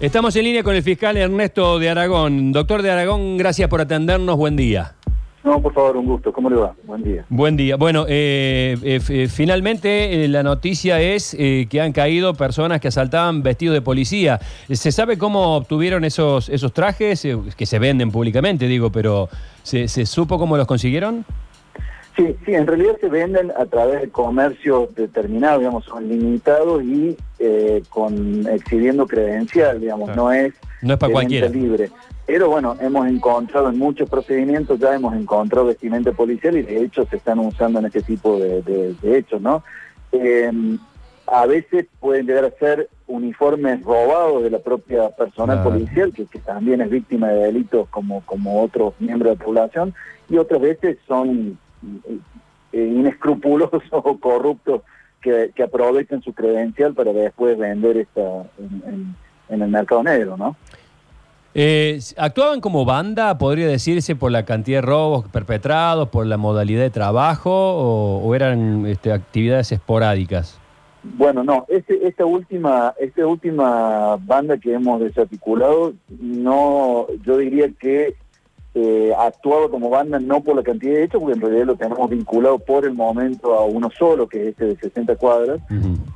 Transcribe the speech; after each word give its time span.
Estamos 0.00 0.36
en 0.36 0.44
línea 0.44 0.62
con 0.62 0.76
el 0.76 0.82
fiscal 0.84 1.16
Ernesto 1.16 1.80
de 1.80 1.90
Aragón. 1.90 2.52
Doctor 2.52 2.82
de 2.82 2.90
Aragón, 2.92 3.36
gracias 3.36 3.68
por 3.68 3.80
atendernos. 3.80 4.36
Buen 4.36 4.54
día. 4.54 4.94
No, 5.42 5.60
por 5.60 5.74
favor, 5.74 5.96
un 5.96 6.06
gusto. 6.06 6.32
¿Cómo 6.32 6.48
le 6.48 6.54
va? 6.54 6.72
Buen 6.84 7.02
día. 7.02 7.24
Buen 7.28 7.56
día. 7.56 7.74
Bueno, 7.74 8.06
eh, 8.08 8.76
eh, 8.84 9.00
eh, 9.08 9.28
finalmente 9.28 10.28
la 10.28 10.44
noticia 10.44 11.00
es 11.00 11.34
que 11.36 11.80
han 11.80 11.90
caído 11.92 12.34
personas 12.34 12.80
que 12.80 12.86
asaltaban 12.86 13.42
vestidos 13.42 13.74
de 13.74 13.82
policía. 13.82 14.38
¿Se 14.70 14.92
sabe 14.92 15.18
cómo 15.18 15.56
obtuvieron 15.56 16.04
esos, 16.04 16.48
esos 16.48 16.72
trajes? 16.72 17.26
que 17.56 17.66
se 17.66 17.78
venden 17.80 18.12
públicamente, 18.12 18.68
digo, 18.68 18.92
pero 18.92 19.28
¿se, 19.64 19.88
¿se 19.88 20.06
supo 20.06 20.38
cómo 20.38 20.56
los 20.56 20.68
consiguieron? 20.68 21.24
Sí, 22.18 22.36
sí, 22.44 22.52
en 22.52 22.66
realidad 22.66 22.96
se 23.00 23.08
venden 23.08 23.52
a 23.56 23.64
través 23.66 24.00
de 24.00 24.08
comercios 24.08 24.92
determinados, 24.96 25.60
digamos, 25.60 25.84
son 25.84 26.08
limitados 26.08 26.82
y 26.82 27.16
eh, 27.38 27.80
con 27.90 28.44
exhibiendo 28.48 29.06
credencial, 29.06 29.80
digamos, 29.80 30.16
no 30.16 30.32
es, 30.32 30.52
no 30.82 30.94
es 30.94 30.98
para 30.98 31.12
cualquiera. 31.12 31.48
libre. 31.48 31.92
Pero 32.26 32.50
bueno, 32.50 32.76
hemos 32.80 33.06
encontrado 33.06 33.68
en 33.68 33.78
muchos 33.78 34.10
procedimientos, 34.10 34.80
ya 34.80 34.96
hemos 34.96 35.14
encontrado 35.14 35.66
vestimenta 35.66 36.10
policial 36.10 36.56
y 36.56 36.62
de 36.62 36.82
hecho 36.82 37.06
se 37.06 37.18
están 37.18 37.38
usando 37.38 37.78
en 37.78 37.86
este 37.86 38.02
tipo 38.02 38.36
de, 38.36 38.96
hechos, 39.04 39.40
¿no? 39.40 39.62
Eh, 40.10 40.50
a 41.28 41.46
veces 41.46 41.86
pueden 42.00 42.26
llegar 42.26 42.46
a 42.46 42.50
ser 42.58 42.88
uniformes 43.06 43.80
robados 43.84 44.42
de 44.42 44.50
la 44.50 44.58
propia 44.58 45.10
personal 45.10 45.62
policial, 45.62 46.12
que, 46.12 46.26
que, 46.26 46.40
también 46.40 46.80
es 46.80 46.90
víctima 46.90 47.28
de 47.28 47.44
delitos 47.44 47.88
como, 47.90 48.22
como 48.22 48.60
otros 48.60 48.94
miembros 48.98 49.30
de 49.30 49.38
la 49.38 49.44
población, 49.44 49.94
y 50.28 50.36
otras 50.36 50.60
veces 50.60 50.98
son 51.06 51.56
inescrupulosos 52.72 53.82
o 53.90 54.18
corruptos 54.18 54.82
que, 55.20 55.50
que, 55.54 55.62
aprovechen 55.62 56.22
su 56.22 56.32
credencial 56.32 56.94
para 56.94 57.12
después 57.12 57.58
vender 57.58 57.96
esta 57.96 58.44
en, 58.58 59.16
el 59.48 59.68
mercado 59.68 60.02
negro, 60.02 60.36
¿no? 60.36 60.56
Eh, 61.54 61.98
¿Actuaban 62.18 62.60
como 62.60 62.84
banda, 62.84 63.36
podría 63.38 63.66
decirse, 63.66 64.14
por 64.14 64.30
la 64.30 64.44
cantidad 64.44 64.78
de 64.78 64.82
robos 64.82 65.26
perpetrados, 65.28 66.08
por 66.10 66.26
la 66.26 66.36
modalidad 66.36 66.82
de 66.82 66.90
trabajo 66.90 67.50
o, 67.50 68.34
eran 68.34 68.86
este, 68.86 69.12
actividades 69.12 69.72
esporádicas? 69.72 70.60
Bueno, 71.02 71.42
no, 71.42 71.64
este, 71.68 72.06
esta 72.06 72.26
última, 72.26 72.94
esta 72.98 73.26
última 73.26 74.16
banda 74.16 74.58
que 74.58 74.74
hemos 74.74 75.00
desarticulado, 75.00 75.94
no, 76.08 77.06
yo 77.24 77.38
diría 77.38 77.70
que 77.80 78.14
eh, 78.74 79.12
actuado 79.18 79.70
como 79.70 79.90
banda 79.90 80.18
no 80.20 80.42
por 80.42 80.56
la 80.56 80.62
cantidad 80.62 80.94
de 80.94 81.04
hechos, 81.04 81.20
porque 81.20 81.36
en 81.36 81.40
realidad 81.40 81.66
lo 81.66 81.76
tenemos 81.76 82.10
vinculado 82.10 82.58
por 82.58 82.84
el 82.84 82.94
momento 82.94 83.54
a 83.54 83.64
uno 83.64 83.90
solo, 83.90 84.28
que 84.28 84.42
es 84.42 84.48
este 84.48 84.66
de 84.66 84.76
60 84.76 85.16
cuadras, 85.16 85.60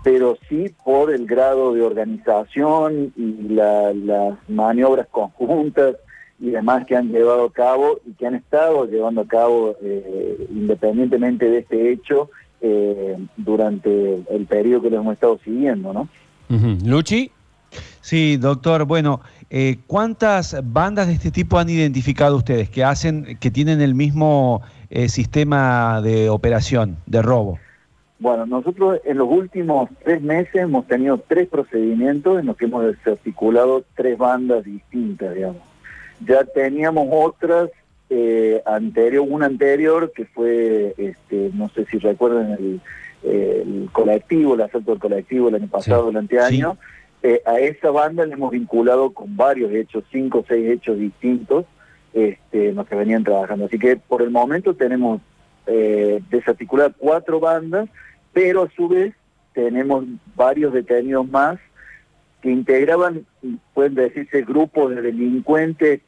pero 0.04 0.36
sí 0.48 0.72
por 0.84 1.12
el 1.12 1.26
grado 1.26 1.72
de 1.72 1.82
organización 1.82 3.12
y 3.16 3.48
las 3.54 3.94
maniobras 4.48 5.08
conjuntas 5.08 5.96
y 6.38 6.50
demás 6.50 6.84
que 6.86 6.96
han 6.96 7.10
llevado 7.10 7.44
a 7.46 7.52
cabo 7.52 8.00
y 8.04 8.12
que 8.12 8.26
han 8.26 8.34
estado 8.34 8.84
llevando 8.86 9.22
a 9.22 9.26
cabo 9.26 9.76
eh, 9.80 10.46
independientemente 10.50 11.48
de 11.48 11.58
este 11.58 11.92
hecho 11.92 12.30
eh, 12.60 13.16
durante 13.36 14.22
el 14.28 14.46
periodo 14.46 14.82
que 14.82 14.90
lo 14.90 14.98
hemos 14.98 15.14
estado 15.14 15.38
siguiendo, 15.44 15.92
¿no? 15.92 16.08
Luchi. 16.84 17.30
Sí, 18.02 18.36
doctor. 18.36 18.84
Bueno, 18.84 19.20
eh, 19.48 19.78
¿cuántas 19.86 20.56
bandas 20.64 21.06
de 21.06 21.14
este 21.14 21.30
tipo 21.30 21.58
han 21.58 21.70
identificado 21.70 22.36
ustedes 22.36 22.68
que 22.68 22.84
hacen, 22.84 23.38
que 23.40 23.50
tienen 23.50 23.80
el 23.80 23.94
mismo 23.94 24.60
eh, 24.90 25.08
sistema 25.08 26.02
de 26.02 26.28
operación, 26.28 26.96
de 27.06 27.22
robo? 27.22 27.58
Bueno, 28.18 28.44
nosotros 28.44 29.00
en 29.04 29.18
los 29.18 29.28
últimos 29.28 29.88
tres 30.04 30.20
meses 30.20 30.54
hemos 30.54 30.86
tenido 30.86 31.18
tres 31.26 31.48
procedimientos 31.48 32.40
en 32.40 32.46
los 32.46 32.56
que 32.56 32.66
hemos 32.66 32.84
desarticulado 32.84 33.84
tres 33.96 34.18
bandas 34.18 34.64
distintas, 34.64 35.34
digamos. 35.34 35.62
Ya 36.26 36.44
teníamos 36.44 37.08
otras 37.10 37.70
eh, 38.10 38.62
anterior, 38.66 39.24
una 39.28 39.46
anterior 39.46 40.12
que 40.14 40.24
fue, 40.26 40.94
este, 40.98 41.50
no 41.54 41.68
sé 41.68 41.84
si 41.86 41.98
recuerdan 41.98 42.52
el, 42.52 42.80
colectivo, 43.92 44.54
el 44.54 44.62
asalto 44.62 44.90
del 44.90 45.00
colectivo 45.00 45.48
el 45.48 45.54
año 45.54 45.68
pasado, 45.68 46.06
durante 46.06 46.40
año. 46.40 46.76
Eh, 47.22 47.40
a 47.46 47.60
esa 47.60 47.90
banda 47.90 48.26
le 48.26 48.34
hemos 48.34 48.50
vinculado 48.50 49.12
con 49.12 49.36
varios 49.36 49.72
hechos, 49.72 50.04
cinco 50.10 50.40
o 50.40 50.44
seis 50.46 50.68
hechos 50.68 50.98
distintos, 50.98 51.66
este, 52.12 52.70
en 52.70 52.74
los 52.74 52.86
que 52.86 52.96
venían 52.96 53.24
trabajando. 53.24 53.66
Así 53.66 53.78
que 53.78 53.96
por 53.96 54.22
el 54.22 54.30
momento 54.30 54.74
tenemos 54.74 55.20
eh, 55.66 56.20
desarticuladas 56.30 56.94
cuatro 56.98 57.38
bandas, 57.38 57.88
pero 58.32 58.62
a 58.62 58.70
su 58.70 58.88
vez 58.88 59.14
tenemos 59.52 60.04
varios 60.34 60.72
detenidos 60.72 61.28
más 61.28 61.58
que 62.40 62.50
integraban, 62.50 63.24
pueden 63.72 63.94
decirse, 63.94 64.42
grupos 64.42 64.94
de 64.94 65.02
delincuentes 65.02 66.00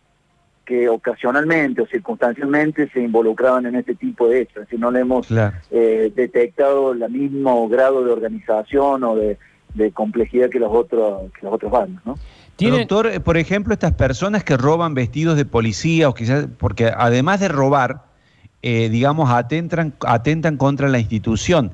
que 0.64 0.88
ocasionalmente 0.88 1.82
o 1.82 1.86
circunstancialmente 1.86 2.88
se 2.88 3.00
involucraban 3.00 3.66
en 3.66 3.76
este 3.76 3.94
tipo 3.94 4.28
de 4.28 4.40
hechos. 4.40 4.66
Si 4.68 4.76
no 4.76 4.90
le 4.90 5.00
hemos 5.00 5.28
eh, 5.70 6.12
detectado 6.14 6.92
el 6.92 7.08
mismo 7.10 7.68
grado 7.68 8.04
de 8.04 8.10
organización 8.10 9.04
o 9.04 9.14
de 9.14 9.38
de 9.74 9.92
complejidad 9.92 10.48
que 10.50 10.58
los 10.58 10.72
otros 10.72 11.32
que 11.32 11.44
los 11.44 11.54
otros 11.54 11.70
bandos, 11.70 12.04
¿no? 12.06 12.16
Doctor, 12.58 13.08
eh, 13.08 13.20
por 13.20 13.36
ejemplo, 13.36 13.74
estas 13.74 13.92
personas 13.92 14.44
que 14.44 14.56
roban 14.56 14.94
vestidos 14.94 15.36
de 15.36 15.44
policía 15.44 16.08
o 16.08 16.14
quizás 16.14 16.46
porque 16.58 16.92
además 16.96 17.40
de 17.40 17.48
robar, 17.48 18.04
eh, 18.62 18.88
digamos, 18.88 19.30
atentan, 19.30 19.94
atentan 20.06 20.56
contra 20.56 20.88
la 20.88 20.98
institución. 20.98 21.72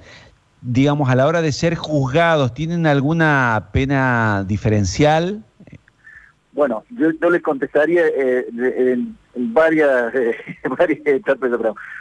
Digamos, 0.62 1.08
a 1.10 1.14
la 1.14 1.26
hora 1.26 1.42
de 1.42 1.52
ser 1.52 1.74
juzgados, 1.74 2.54
¿tienen 2.54 2.86
alguna 2.86 3.68
pena 3.72 4.44
diferencial? 4.46 5.42
Bueno, 6.52 6.84
yo, 6.90 7.10
yo 7.12 7.30
les 7.30 7.42
contestaría 7.42 8.06
eh, 8.08 8.46
en, 8.48 9.16
varias, 9.54 10.12
varias 10.78 11.00
etapas 11.06 11.50
de 11.50 11.58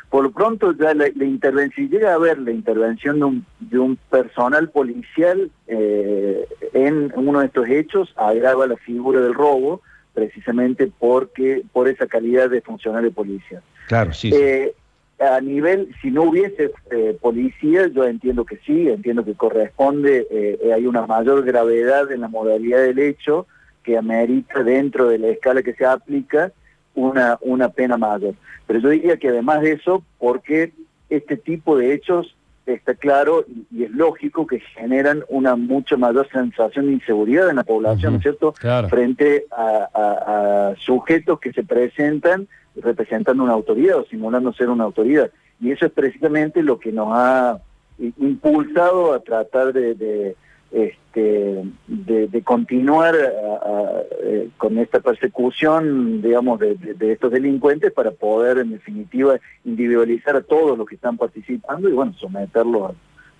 Por 0.09 0.23
lo 0.23 0.31
pronto, 0.31 0.73
ya 0.73 0.93
la, 0.93 1.07
intervención, 1.07 1.87
si 1.87 1.93
llega 1.93 2.11
a 2.11 2.15
haber 2.15 2.39
la 2.39 2.51
intervención 2.51 3.19
de 3.19 3.25
un, 3.25 3.45
de 3.59 3.79
un 3.79 3.95
personal 4.09 4.69
policial 4.69 5.51
eh, 5.67 6.47
en 6.73 7.11
uno 7.15 7.41
de 7.41 7.45
estos 7.45 7.67
hechos, 7.67 8.13
agrava 8.15 8.65
la 8.65 8.77
figura 8.77 9.21
del 9.21 9.35
robo, 9.35 9.81
precisamente 10.13 10.91
porque 10.99 11.63
por 11.71 11.87
esa 11.87 12.07
calidad 12.07 12.49
de 12.49 12.61
funcionario 12.61 13.11
policial. 13.11 13.61
Claro, 13.87 14.13
sí. 14.13 14.31
Eh, 14.33 14.73
a 15.19 15.41
nivel, 15.41 15.93
si 16.01 16.11
no 16.11 16.23
hubiese 16.23 16.71
eh, 16.91 17.17
policía, 17.19 17.87
yo 17.87 18.05
entiendo 18.05 18.45
que 18.45 18.57
sí, 18.65 18.87
entiendo 18.87 19.25
que 19.25 19.33
corresponde, 19.33 20.27
eh, 20.31 20.71
hay 20.73 20.85
una 20.85 21.05
mayor 21.05 21.43
gravedad 21.43 22.11
en 22.11 22.21
la 22.21 22.29
modalidad 22.29 22.79
del 22.79 22.99
hecho, 22.99 23.45
que 23.89 23.97
amerita 23.97 24.61
dentro 24.61 25.09
de 25.09 25.17
la 25.17 25.29
escala 25.29 25.63
que 25.63 25.73
se 25.73 25.83
aplica 25.83 26.51
una, 26.93 27.39
una 27.41 27.69
pena 27.69 27.97
mayor. 27.97 28.35
Pero 28.67 28.79
yo 28.81 28.89
diría 28.89 29.17
que 29.17 29.29
además 29.29 29.61
de 29.61 29.71
eso, 29.71 30.03
porque 30.19 30.73
este 31.09 31.37
tipo 31.37 31.75
de 31.75 31.95
hechos 31.95 32.35
está 32.67 32.93
claro 32.93 33.45
y, 33.71 33.83
es 33.83 33.89
lógico 33.89 34.45
que 34.45 34.59
generan 34.59 35.23
una 35.27 35.55
mucha 35.55 35.97
mayor 35.97 36.29
sensación 36.31 36.85
de 36.85 36.91
inseguridad 36.93 37.49
en 37.49 37.55
la 37.55 37.63
población, 37.63 38.13
¿no 38.13 38.17
es 38.17 38.21
cierto? 38.21 38.53
Frente 38.89 39.45
a, 39.51 40.75
sujetos 40.77 41.39
que 41.39 41.51
se 41.51 41.63
presentan 41.63 42.47
representando 42.75 43.43
una 43.43 43.53
autoridad 43.53 43.97
o 43.97 44.05
simulando 44.05 44.53
ser 44.53 44.69
una 44.69 44.83
autoridad. 44.83 45.31
Y 45.59 45.71
eso 45.71 45.87
es 45.87 45.91
precisamente 45.91 46.61
lo 46.61 46.79
que 46.79 46.91
nos 46.91 47.07
ha 47.11 47.59
impulsado 47.97 49.13
a 49.13 49.19
tratar 49.19 49.73
de 49.73 50.35
este, 50.71 51.63
de, 51.87 52.41
continuar 52.43 53.15
eh, 53.15 54.49
con 54.57 54.77
esta 54.77 54.99
persecución, 54.99 56.21
digamos, 56.21 56.59
de, 56.59 56.77
estos 56.99 57.31
delincuentes 57.31 57.91
para 57.91 58.11
poder, 58.11 58.59
en 58.59 58.71
definitiva, 58.71 59.37
individualizar 59.65 60.35
a 60.35 60.41
todos 60.41 60.77
los 60.77 60.87
que 60.87 60.95
están 60.95 61.17
participando 61.17 61.89
y, 61.89 61.93
bueno, 61.93 62.13
someterlos 62.19 62.93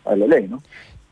a, 0.06 0.16
la 0.16 0.26
ley, 0.26 0.48
¿no? 0.48 0.62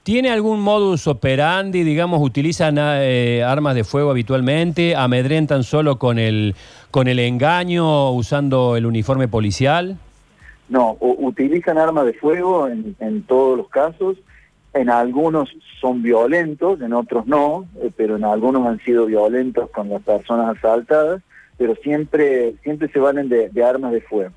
¿Tiene 0.01 0.31
algún 0.31 0.61
modus 0.61 1.05
operandi, 1.05 1.83
digamos, 1.83 2.21
utilizan 2.21 2.77
eh, 2.79 3.43
armas 3.43 3.75
de 3.75 3.83
fuego 3.83 4.09
habitualmente, 4.09 4.95
amedrentan 4.95 5.63
solo 5.63 5.99
con 5.99 6.17
el, 6.17 6.55
con 6.91 7.09
el 7.09 7.19
engaño, 7.19 8.11
usando 8.13 8.77
el 8.77 8.85
uniforme 8.85 9.27
policial? 9.27 9.97
No, 10.69 10.97
utilizan 10.99 11.77
armas 11.77 12.05
de 12.05 12.13
fuego 12.13 12.67
en, 12.69 12.95
en 12.99 13.23
todos 13.23 13.57
los 13.57 13.67
casos 13.69 14.17
en 14.77 14.89
algunos 14.89 15.49
son 15.81 16.01
violentos, 16.01 16.81
en 16.81 16.93
otros 16.93 17.27
no, 17.27 17.65
eh, 17.81 17.91
pero 17.95 18.15
en 18.15 18.23
algunos 18.23 18.65
han 18.67 18.79
sido 18.79 19.05
violentos 19.05 19.69
con 19.71 19.89
las 19.89 20.01
personas 20.01 20.57
asaltadas, 20.57 21.21
pero 21.57 21.75
siempre, 21.83 22.55
siempre 22.63 22.89
se 22.89 22.99
valen 22.99 23.29
de, 23.29 23.63
armas 23.63 23.91
de 23.91 24.01
fuego. 24.01 24.31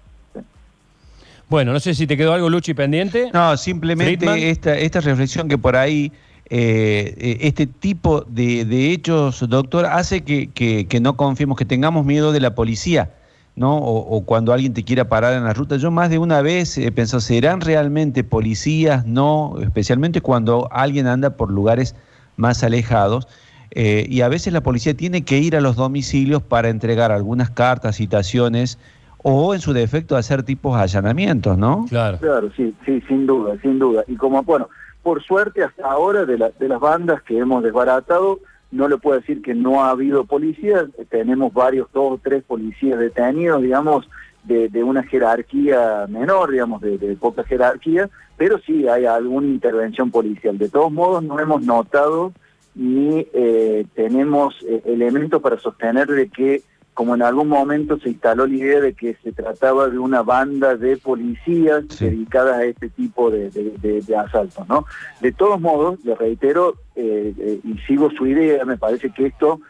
Bueno, 1.48 1.72
no 1.72 1.81
sé 1.81 1.94
si 1.94 2.06
te 2.06 2.16
quedó 2.16 2.32
algo, 2.32 2.48
Luchi, 2.48 2.75
pendiente. 2.75 3.31
No, 3.32 3.56
simplemente 3.56 4.50
esta, 4.50 4.78
esta 4.78 5.00
reflexión 5.00 5.48
que 5.48 5.58
por 5.58 5.76
ahí, 5.76 6.12
eh, 6.48 7.14
eh, 7.19 7.38
este 7.40 7.66
tipo 7.66 8.22
de, 8.22 8.92
hechos, 8.92 9.48
doctor, 9.48 9.87
hace 9.87 10.22
que, 10.22 10.48
que 10.50 11.00
no 11.00 11.16
confiemos, 11.16 11.58
que 11.58 11.64
tengamos 11.64 12.06
miedo 12.06 12.32
de 12.32 12.40
la 12.40 12.54
policía 12.54 13.10
¿no? 13.56 13.76
O, 13.76 14.25
cuando 14.25 14.52
alguien 14.52 14.73
te 14.73 14.85
quiera 14.85 15.05
parar 15.08 15.35
en 15.35 15.44
la 15.44 15.52
ruta. 15.52 15.76
Yo 15.76 15.91
más 15.91 16.08
de 16.11 16.19
una 16.19 16.41
vez 16.41 16.79
he 16.79 16.91
pensado, 16.93 17.20
¿serán 17.20 17.61
realmente 17.61 18.25
policías? 18.25 19.05
No, 19.06 19.56
especialmente 19.61 20.20
cuando 20.20 20.69
alguien 20.73 21.06
anda 21.06 21.31
por 21.31 21.50
lugares 21.50 21.94
más 22.37 22.62
alejados. 22.62 23.29
eh, 23.73 24.06
y 24.08 24.23
a 24.23 24.29
veces 24.29 24.52
la 24.52 24.62
policía 24.62 24.94
tiene 24.94 25.23
que 25.23 25.38
ir 25.38 25.55
a 25.56 25.61
los 25.61 25.76
domicilios 25.76 26.43
para 26.43 26.69
entregar 26.70 27.12
algunas 27.12 27.50
cartas, 27.50 27.97
citaciones 27.97 28.79
o 29.23 29.55
en 29.55 29.61
su 29.61 29.73
defecto 29.73 30.17
hacer 30.17 30.43
tipos 30.43 30.76
de 30.76 30.82
allanamientos, 30.82 31.58
¿no? 31.58 31.85
Claro. 31.88 32.19
Claro, 32.19 32.50
sí, 32.56 32.75
sí, 32.87 33.02
sin 33.06 33.26
duda, 33.26 33.55
sin 33.61 33.79
duda. 33.79 34.02
Y 34.08 34.17
como, 34.17 34.43
bueno, 34.43 34.69
por 35.02 35.23
suerte 35.23 35.62
hasta 35.62 35.87
ahora 35.87 36.25
de, 36.25 36.37
de 36.58 36.69
las 36.69 36.81
bandas 36.81 37.23
que 37.23 37.38
hemos 37.38 37.62
desbaratado, 37.62 38.41
no 38.70 38.88
le 38.88 38.99
puedo 38.99 39.19
decir 39.19 39.43
que 39.43 39.55
no 39.55 39.82
ha 39.82 39.90
habido 39.90 40.25
policías, 40.25 40.87
tenemos 41.08 41.52
varios, 41.52 41.90
dos 41.93 42.12
o 42.12 42.20
tres 42.22 42.44
policías 42.44 42.99
detenidos, 42.99 43.62
digamos, 43.62 44.08
de, 44.44 44.82
una 44.82 45.02
jerarquía 45.02 46.06
menor, 46.08 46.50
digamos, 46.50 46.81
de, 46.81 47.17
poca 47.20 47.44
jerarquía, 47.44 48.08
pero 48.37 48.58
sí 48.58 48.88
hay 48.88 49.05
alguna 49.05 49.49
intervención 49.49 50.11
policial. 50.11 50.56
De 50.56 50.69
todos 50.69 50.90
modos, 50.93 51.22
no 51.22 51.38
hemos 51.38 51.62
notado 51.62 52.32
ni 52.75 53.26
eh, 53.34 53.84
tenemos 53.94 54.55
eh, 54.67 54.81
elementos 54.87 55.43
para 55.43 55.58
sostener 55.58 56.06
de 56.06 56.28
que 56.28 56.62
como 57.00 57.14
en 57.14 57.23
algún 57.23 57.49
momento 57.49 57.99
se 57.99 58.11
instaló 58.11 58.47
la 58.47 58.55
idea 58.55 58.79
de 58.79 58.93
que 58.93 59.17
se 59.25 59.32
trataba 59.32 59.88
de 59.88 59.99
una 59.99 60.20
banda 60.20 60.76
de 60.76 60.99
policías 60.99 61.85
dedicadas 61.99 62.58
a 62.58 62.64
este 62.64 62.91
tipo 62.91 63.31
de, 63.31 64.02
asaltos, 64.19 64.69
¿no? 64.69 64.85
De 65.23 65.32
todos 65.32 65.58
modos, 65.58 65.99
le 66.05 66.14
reitero, 66.14 66.75
eh, 66.97 67.32
eh, 67.38 67.61
y 67.64 67.79
sigo 67.87 68.11
su 68.11 68.26
idea, 68.26 68.67
me 68.67 68.76
parece 68.76 69.08
que 69.14 69.29
esto 69.29 69.62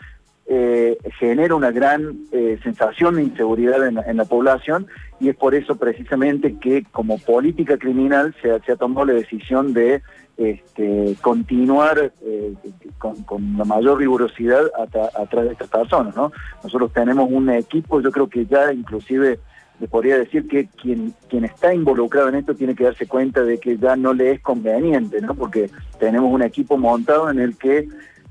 eh, 0.47 0.99
genera 1.19 1.55
una 1.55 1.71
gran 1.71 2.27
sensación 2.63 3.17
de 3.17 3.23
inseguridad 3.23 3.87
en, 3.87 4.17
la 4.17 4.25
población 4.25 4.87
y 5.21 5.29
es 5.29 5.37
por 5.37 5.55
eso 5.55 5.77
precisamente 5.77 6.57
que 6.59 6.85
como 6.91 7.19
política 7.19 7.79
criminal 7.79 8.35
se, 8.43 8.51
ha 8.53 8.77
tomado 8.77 9.07
la 9.07 9.13
decisión 9.15 9.73
de 9.73 10.03
este, 10.41 11.17
continuar 11.21 12.13
eh, 12.23 12.55
con, 12.99 13.59
la 13.59 13.65
mayor 13.65 13.99
rigurosidad 13.99 14.71
atrás 14.75 15.45
de 15.45 15.53
estas 15.53 15.69
personas. 15.69 16.17
¿no? 16.17 16.33
Nosotros 16.65 16.93
tenemos 16.95 17.31
un 17.31 17.51
equipo, 17.51 18.01
yo 18.01 18.11
creo 18.11 18.29
que 18.29 18.47
ya 18.47 18.73
inclusive 18.73 19.39
le 19.79 19.89
podría 19.89 20.19
decir 20.19 20.49
que 20.49 20.69
quien, 20.69 21.15
quien 21.29 21.45
está 21.45 21.75
involucrado 21.75 22.29
en 22.29 22.37
esto 22.37 22.55
tiene 22.55 22.75
que 22.75 22.85
darse 22.85 23.07
cuenta 23.07 23.43
de 23.43 23.59
que 23.59 23.77
ya 23.77 23.97
no 23.97 24.15
le 24.15 24.33
es 24.33 24.41
conveniente, 24.41 25.21
¿no? 25.21 25.35
porque 25.35 25.71
tenemos 25.99 26.33
un 26.33 26.43
equipo 26.43 26.79
montado 26.79 27.31
en 27.31 27.39
el 27.39 27.57
que 27.57 27.87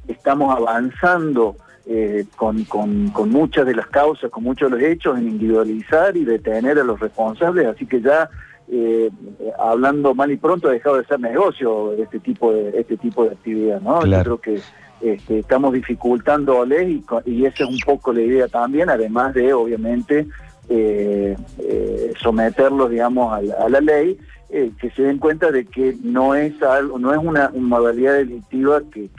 estamos 0.07 0.55
avanzando 0.55 1.57
eh, 1.85 2.25
con, 2.35 2.63
con, 2.65 3.09
con, 3.09 3.29
muchas 3.29 3.65
de 3.65 3.75
las 3.75 3.87
causas, 3.87 4.29
con 4.29 4.43
muchos 4.43 4.71
de 4.71 4.77
los 4.77 4.85
hechos, 4.85 5.17
en 5.17 5.27
individualizar 5.27 6.15
y 6.15 6.25
detener 6.25 6.79
a 6.79 6.83
los 6.83 6.99
responsables, 6.99 7.67
así 7.67 7.85
que 7.85 8.01
ya 8.01 8.29
eh, 8.71 9.09
hablando 9.57 10.13
mal 10.13 10.31
y 10.31 10.37
pronto 10.37 10.69
ha 10.69 10.71
dejado 10.71 10.97
de 10.97 11.05
ser 11.05 11.19
negocio 11.19 11.93
este 11.93 12.19
tipo 12.19 12.53
de 12.53 12.79
este 12.79 12.97
tipo 12.97 13.23
de 13.23 13.31
actividad, 13.31 13.81
¿no? 13.81 14.05
Yo 14.05 14.23
creo 14.23 14.37
que 14.37 14.59
este, 15.01 15.39
estamos 15.39 15.73
dificultándoles 15.73 16.89
y, 16.89 17.03
y 17.25 17.45
esa 17.45 17.63
es 17.63 17.69
un 17.69 17.79
poco 17.79 18.13
la 18.13 18.21
idea 18.21 18.47
también, 18.47 18.89
además 18.89 19.33
de 19.33 19.53
obviamente 19.53 20.27
eh, 20.71 21.35
eh, 21.57 22.13
someterlos, 22.21 22.91
digamos, 22.91 23.33
a 23.33 23.69
la, 23.69 23.81
ley, 23.81 24.19
eh, 24.51 24.71
que 24.79 24.91
se 24.91 25.01
den 25.01 25.17
cuenta 25.17 25.51
de 25.51 25.65
que 25.65 25.95
no 26.03 26.35
es 26.35 26.61
algo, 26.61 26.99
no 26.99 27.11
es 27.11 27.17
una, 27.17 27.49
modalidad 27.55 28.13
delictiva 28.13 28.81
que, 28.91 29.09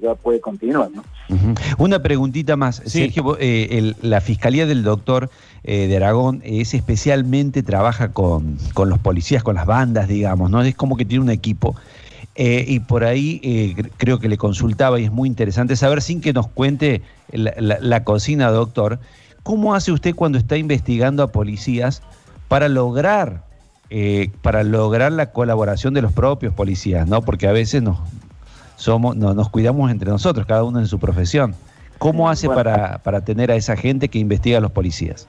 ya 0.00 0.14
puede 0.14 0.40
continuar. 0.40 0.88
¿no? 0.92 1.02
Una 1.78 2.02
preguntita 2.02 2.56
más, 2.56 2.82
Sergio, 2.84 3.36
la 4.02 4.20
fiscalía 4.20 4.66
del 4.66 4.82
doctor 4.82 5.30
de 5.62 5.96
Aragón 5.96 6.40
es 6.44 6.74
especialmente 6.74 7.62
trabaja 7.62 8.12
con, 8.12 8.58
con, 8.74 8.88
los 8.88 8.98
policías, 8.98 9.42
con 9.42 9.54
las 9.54 9.66
bandas, 9.66 10.08
digamos, 10.08 10.50
¿no? 10.50 10.62
Es 10.62 10.74
como 10.74 10.96
que 10.96 11.04
tiene 11.04 11.24
un 11.24 11.30
equipo. 11.30 11.76
y 12.36 12.80
por 12.80 13.04
ahí 13.04 13.74
creo 13.96 14.18
que 14.18 14.28
le 14.28 14.36
consultaba 14.36 14.98
y 15.00 15.04
es 15.04 15.12
muy 15.12 15.28
interesante 15.28 15.76
saber, 15.76 16.02
sin 16.02 16.20
que 16.20 16.32
nos 16.32 16.48
cuente 16.48 17.02
la, 17.32 17.78
la 17.80 18.04
cocina, 18.04 18.50
doctor, 18.50 18.98
¿Cómo 19.42 19.74
hace 19.74 19.92
usted 19.92 20.14
cuando 20.14 20.38
está 20.38 20.56
investigando 20.56 21.22
a 21.22 21.28
policías 21.28 22.02
para 22.48 22.68
lograr, 22.68 23.44
eh, 23.88 24.30
para 24.42 24.62
lograr 24.62 25.12
la 25.12 25.32
colaboración 25.32 25.94
de 25.94 26.02
los 26.02 26.12
propios 26.12 26.52
policías, 26.52 27.08
¿no? 27.08 27.22
Porque 27.22 27.46
a 27.46 27.52
veces 27.52 27.82
nos, 27.82 27.98
somos, 28.80 29.14
nos 29.16 29.48
cuidamos 29.50 29.90
entre 29.90 30.10
nosotros, 30.10 30.46
cada 30.46 30.64
uno 30.64 30.78
en 30.78 30.86
su 30.86 30.98
profesión. 30.98 31.54
¿Cómo 31.98 32.30
hace 32.30 32.48
para, 32.48 32.98
para 32.98 33.20
tener 33.22 33.50
a 33.50 33.56
esa 33.56 33.76
gente 33.76 34.08
que 34.08 34.18
investiga 34.18 34.56
a 34.56 34.60
los 34.60 34.70
policías? 34.70 35.28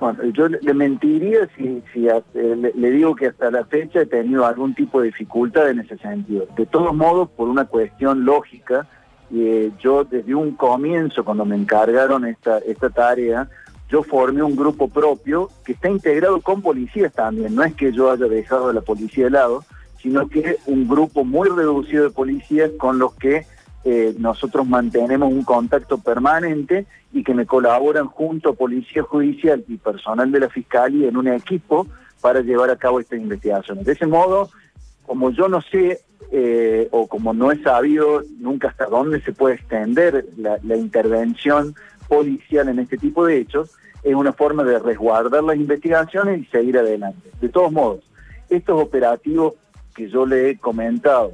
Bueno, 0.00 0.24
yo 0.32 0.48
le 0.48 0.74
mentiría 0.74 1.48
si, 1.56 1.82
eh, 1.94 2.72
le, 2.74 2.90
digo 2.90 3.14
que 3.14 3.26
hasta 3.28 3.50
la 3.50 3.64
fecha 3.64 4.02
he 4.02 4.06
tenido 4.06 4.44
algún 4.44 4.74
tipo 4.74 5.00
de 5.00 5.06
dificultad 5.06 5.70
en 5.70 5.80
ese 5.80 5.96
sentido. 5.98 6.46
De 6.56 6.66
todos 6.66 6.94
modos, 6.94 7.28
por 7.30 7.48
una 7.48 7.64
cuestión 7.64 8.24
lógica, 8.24 8.86
eh, 9.32 9.70
yo 9.80 10.04
desde 10.04 10.34
un 10.34 10.52
comienzo, 10.52 11.24
cuando 11.24 11.44
me 11.44 11.56
encargaron 11.56 12.24
esta, 12.24 12.58
esta 12.58 12.90
tarea, 12.90 13.48
yo 13.88 14.02
formé 14.02 14.42
un 14.42 14.56
grupo 14.56 14.88
propio 14.88 15.50
que 15.64 15.72
está 15.72 15.88
integrado 15.88 16.40
con 16.40 16.62
policías 16.62 17.12
también. 17.12 17.54
No 17.54 17.62
es 17.62 17.74
que 17.74 17.92
yo 17.92 18.10
haya 18.10 18.26
dejado 18.26 18.68
a 18.68 18.72
la 18.72 18.80
policía 18.80 19.24
de 19.24 19.30
lado, 19.30 19.64
sino 20.02 20.28
que 20.28 20.56
un 20.66 20.88
grupo 20.88 21.24
muy 21.24 21.48
reducido 21.48 22.04
de 22.04 22.10
policías 22.10 22.70
con 22.78 22.98
los 22.98 23.14
que 23.14 23.46
eh, 23.84 24.14
nosotros 24.18 24.66
mantenemos 24.66 25.32
un 25.32 25.44
contacto 25.44 25.98
permanente 25.98 26.86
y 27.12 27.22
que 27.22 27.34
me 27.34 27.46
colaboran 27.46 28.06
junto 28.06 28.50
a 28.50 28.54
Policía 28.54 29.02
Judicial 29.02 29.64
y 29.66 29.76
personal 29.76 30.30
de 30.30 30.40
la 30.40 30.48
Fiscalía 30.48 31.08
en 31.08 31.16
un 31.16 31.28
equipo 31.28 31.86
para 32.20 32.40
llevar 32.40 32.70
a 32.70 32.76
cabo 32.76 33.00
esta 33.00 33.16
investigación. 33.16 33.82
De 33.84 33.92
ese 33.92 34.06
modo, 34.06 34.50
como 35.06 35.30
yo 35.30 35.48
no 35.48 35.62
sé 35.62 36.00
eh, 36.30 36.88
o 36.90 37.06
como 37.06 37.32
no 37.32 37.50
he 37.50 37.62
sabido 37.62 38.22
nunca 38.38 38.68
hasta 38.68 38.86
dónde 38.86 39.22
se 39.22 39.32
puede 39.32 39.54
extender 39.54 40.26
la, 40.36 40.76
intervención 40.76 41.74
policial 42.08 42.68
en 42.68 42.80
este 42.80 42.98
tipo 42.98 43.24
de 43.24 43.38
hechos, 43.38 43.70
es 44.02 44.14
una 44.14 44.32
forma 44.32 44.64
de 44.64 44.78
resguardar 44.78 45.42
las 45.44 45.56
investigaciones 45.56 46.40
y 46.40 46.44
seguir 46.46 46.76
adelante. 46.76 47.30
De 47.40 47.48
todos 47.48 47.72
modos, 47.72 48.00
estos 48.50 48.82
operativos 48.82 49.54
que 49.94 50.08
yo 50.08 50.26
le 50.26 50.50
he 50.50 50.58
comentado, 50.58 51.32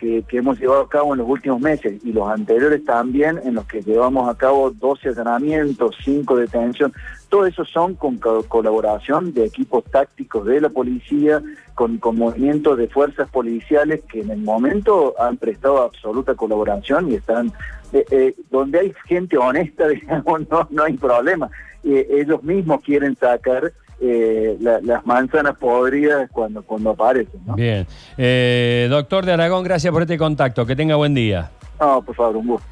que, 0.00 0.24
hemos 0.32 0.58
llevado 0.58 0.80
a 0.80 0.88
cabo 0.88 1.12
en 1.12 1.18
los 1.18 1.28
últimos 1.28 1.60
meses 1.60 2.02
y 2.02 2.12
los 2.12 2.28
anteriores 2.28 2.84
también, 2.84 3.38
en 3.44 3.54
los 3.54 3.66
que 3.66 3.82
llevamos 3.82 4.28
a 4.28 4.34
cabo 4.34 4.70
12 4.70 5.10
allanamientos, 5.10 5.94
5 6.02 6.36
detenciones, 6.36 6.96
todo 7.28 7.46
eso 7.46 7.64
son 7.64 7.94
con 7.94 8.18
colaboración 8.18 9.32
de 9.34 9.44
equipos 9.44 9.84
tácticos 9.84 10.46
de 10.46 10.62
la 10.62 10.70
policía, 10.70 11.42
con, 11.74 11.98
con 11.98 12.16
movimientos 12.16 12.78
de 12.78 12.88
fuerzas 12.88 13.28
policiales 13.30 14.00
que 14.10 14.20
en 14.20 14.30
el 14.30 14.40
momento 14.40 15.14
han 15.18 15.36
prestado 15.36 15.82
absoluta 15.82 16.34
colaboración 16.34 17.10
y 17.10 17.16
están, 17.16 17.52
eh, 17.92 18.04
eh, 18.10 18.34
donde 18.50 18.80
hay 18.80 18.94
gente 19.06 19.36
honesta, 19.36 19.86
digamos, 19.88 20.48
no, 20.48 20.66
no 20.70 20.84
hay 20.84 20.96
problema. 20.96 21.50
Eh, 21.84 22.06
ellos 22.10 22.42
mismos 22.42 22.82
quieren 22.82 23.16
sacar 23.16 23.72
eh, 24.00 24.56
las 24.60 25.04
manzanas 25.04 25.56
podridas 25.56 26.30
cuando, 26.30 26.62
cuando 26.62 26.90
aparecen. 26.90 27.40
Bien. 27.54 27.86
Eh, 28.16 28.86
doctor 28.90 29.26
de 29.26 29.32
Aragón, 29.32 29.62
gracias 29.62 29.92
por 29.92 30.02
este 30.02 30.16
contacto. 30.16 30.64
Que 30.64 30.74
tenga 30.74 30.96
buen 30.96 31.14
día. 31.14 31.50
No, 31.78 32.02
por 32.02 32.14
favor, 32.14 32.36
un 32.36 32.46
gusto. 32.46 32.70